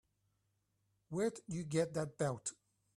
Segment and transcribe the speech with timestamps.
[1.09, 2.53] Where'd you get that belt?